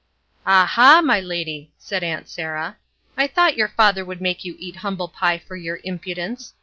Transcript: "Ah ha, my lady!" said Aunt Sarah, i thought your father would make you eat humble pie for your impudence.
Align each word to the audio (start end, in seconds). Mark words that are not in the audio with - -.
"Ah 0.47 0.65
ha, 0.65 0.99
my 1.05 1.19
lady!" 1.19 1.71
said 1.77 2.03
Aunt 2.03 2.27
Sarah, 2.27 2.77
i 3.15 3.27
thought 3.27 3.55
your 3.55 3.67
father 3.67 4.03
would 4.03 4.19
make 4.19 4.43
you 4.43 4.55
eat 4.57 4.77
humble 4.77 5.09
pie 5.09 5.37
for 5.37 5.55
your 5.55 5.79
impudence. 5.83 6.55